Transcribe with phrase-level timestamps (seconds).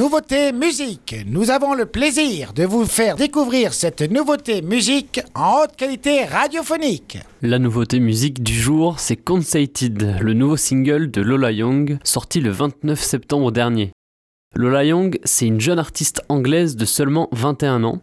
[0.00, 1.14] Nouveauté musique.
[1.26, 7.18] Nous avons le plaisir de vous faire découvrir cette nouveauté musique en haute qualité radiophonique.
[7.42, 12.48] La nouveauté musique du jour, c'est Conceited, le nouveau single de Lola Young, sorti le
[12.48, 13.90] 29 septembre dernier.
[14.56, 18.00] Lola Young, c'est une jeune artiste anglaise de seulement 21 ans.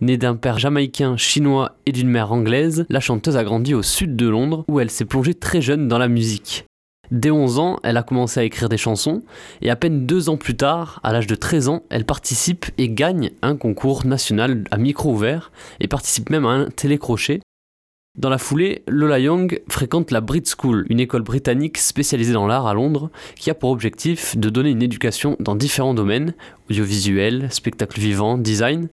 [0.00, 4.16] Née d'un père jamaïcain, chinois et d'une mère anglaise, la chanteuse a grandi au sud
[4.16, 6.64] de Londres où elle s'est plongée très jeune dans la musique.
[7.10, 9.22] Dès 11 ans, elle a commencé à écrire des chansons,
[9.62, 12.88] et à peine deux ans plus tard, à l'âge de 13 ans, elle participe et
[12.88, 17.40] gagne un concours national à micro ouvert, et participe même à un télécrochet.
[18.18, 22.66] Dans la foulée, Lola Young fréquente la Brit School, une école britannique spécialisée dans l'art
[22.66, 26.34] à Londres, qui a pour objectif de donner une éducation dans différents domaines,
[26.68, 28.88] audiovisuel, spectacle vivant, design,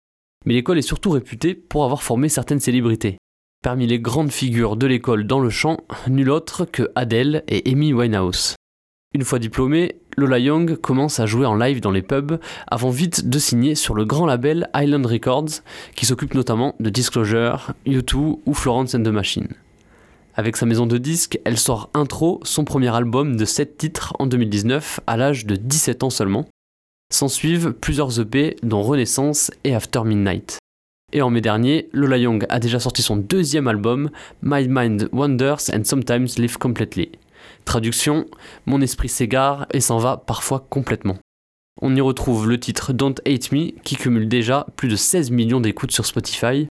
[0.46, 3.18] mais l'école est surtout réputée pour avoir formé certaines célébrités.
[3.64, 5.78] Parmi les grandes figures de l'école dans le chant,
[6.10, 8.56] nul autre que Adele et Amy Winehouse.
[9.14, 13.30] Une fois diplômée, Lola Young commence à jouer en live dans les pubs avant vite
[13.30, 15.62] de signer sur le grand label Island Records
[15.96, 19.48] qui s'occupe notamment de Disclosure, U2 ou Florence and the Machine.
[20.36, 24.28] Avec sa maison de disques, elle sort Intro, son premier album de 7 titres en
[24.28, 26.50] 2019 à l'âge de 17 ans seulement.
[27.14, 30.60] S'en suivent plusieurs EP dont Renaissance et After Midnight.
[31.16, 34.10] Et en mai dernier, Lola Young a déjà sorti son deuxième album,
[34.42, 37.12] My Mind Wanders and Sometimes Live Completely.
[37.66, 38.26] Traduction,
[38.66, 41.18] mon esprit s'égare et s'en va parfois complètement.
[41.80, 45.62] On y retrouve le titre Don't Hate Me qui cumule déjà plus de 16 millions
[45.62, 46.68] d'écoutes sur Spotify.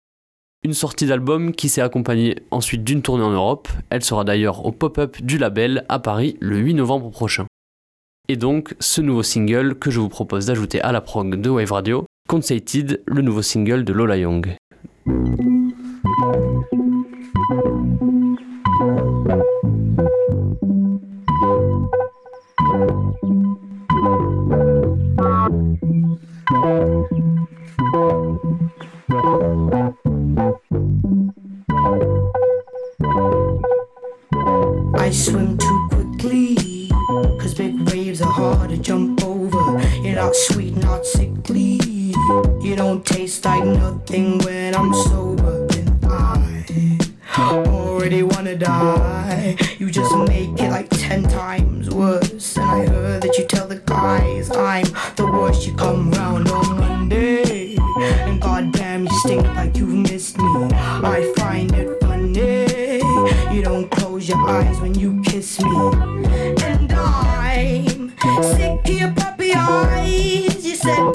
[0.63, 3.69] Une sortie d'album qui s'est accompagnée ensuite d'une tournée en Europe.
[3.91, 7.47] Elle sera d'ailleurs au pop-up du label à Paris le 8 novembre prochain.
[8.29, 11.73] Et donc, ce nouveau single que je vous propose d'ajouter à la prog de Wave
[11.73, 14.55] Radio, Conceited, le nouveau single de Lola Young.
[34.95, 36.91] I swim too quickly,
[37.41, 39.81] cause big waves are hard to jump over.
[40.03, 41.88] You're not sweet, not sickly.
[42.29, 45.67] You don't taste like nothing when I'm sober.
[45.73, 49.57] And I already wanna die.
[49.79, 52.59] You just make it like ten times worse.
[52.59, 54.85] And I heard that you tell the guys I'm
[55.17, 55.67] the worst.
[55.67, 57.77] You come round on Monday.
[57.97, 60.69] And goddamn, you stink like you've missed me.
[60.75, 62.99] I find it funny.
[63.55, 65.71] You don't close your eyes when you kiss me.
[65.71, 70.67] And I'm sick of your puppy eyes.
[70.67, 71.13] You said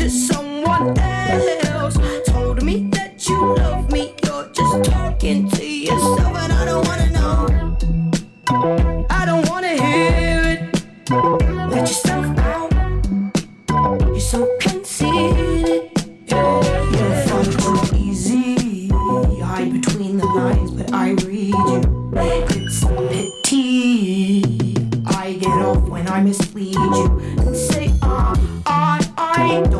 [0.00, 1.94] to someone else.
[2.24, 4.14] Told me that you love me.
[4.24, 9.06] You're just talking to yourself, and I don't wanna know.
[9.10, 10.60] I don't wanna hear it.
[11.70, 12.72] Let yourself out.
[14.06, 15.90] You're so conceited.
[16.28, 18.88] Yeah, you're too easy.
[18.88, 22.10] You hide between the lines, but I read you.
[22.16, 24.76] It's a pity.
[25.06, 27.99] I get off when I mislead you and say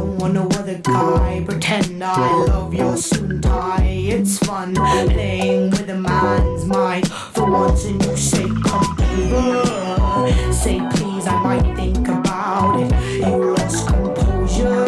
[0.01, 1.45] don't want no other guy.
[1.47, 3.85] Pretend I love your soon tie.
[3.85, 10.53] It's fun playing with a man's mind for once, and you say come over.
[10.53, 12.91] Say please, I might think about it.
[13.27, 14.87] You lost composure,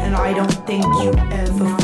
[0.00, 1.81] and I don't think you ever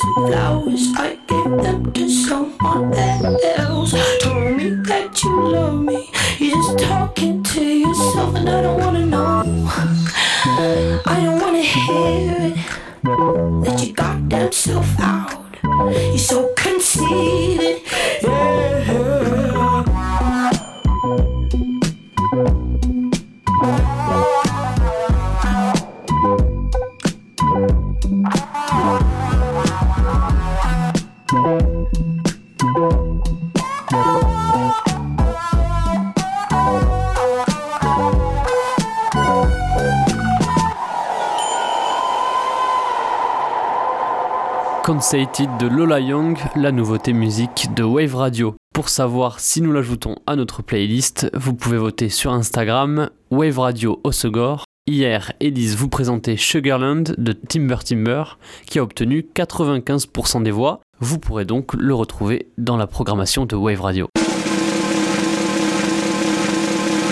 [0.00, 0.84] some flowers.
[0.96, 3.92] I gave them to someone else
[4.22, 6.10] told me that you love me.
[6.38, 9.42] You're just talking to yourself, and I don't wanna know.
[11.06, 12.56] I don't wanna hear it.
[13.64, 15.56] Let your goddamn self out.
[15.62, 17.39] You're so conceited.
[44.92, 48.56] Consated de Lola Young, la nouveauté musique de Wave Radio.
[48.74, 54.00] Pour savoir si nous l'ajoutons à notre playlist, vous pouvez voter sur Instagram Wave Radio
[54.02, 54.64] Osegor.
[54.88, 60.80] Hier, Elise vous présentait Sugarland de Timber Timber qui a obtenu 95% des voix.
[60.98, 64.08] Vous pourrez donc le retrouver dans la programmation de Wave Radio.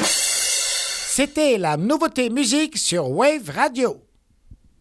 [0.03, 4.08] C'était la nouveauté musique sur Wave Radio.